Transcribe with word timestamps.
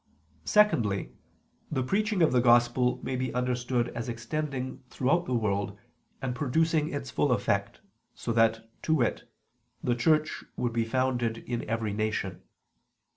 Secondly, 0.45 1.13
the 1.71 1.83
preaching 1.83 2.23
of 2.23 2.31
the 2.31 2.41
Gospel 2.41 2.99
may 3.03 3.15
be 3.15 3.31
understood 3.35 3.89
as 3.89 4.09
extending 4.09 4.83
throughout 4.89 5.25
the 5.27 5.35
world 5.35 5.77
and 6.23 6.33
producing 6.33 6.91
its 6.91 7.11
full 7.11 7.31
effect, 7.31 7.81
so 8.15 8.33
that, 8.33 8.67
to 8.81 8.95
wit, 8.95 9.31
the 9.83 9.93
Church 9.93 10.43
would 10.55 10.73
be 10.73 10.85
founded 10.85 11.37
in 11.45 11.63
every 11.69 11.93
nation. 11.93 12.41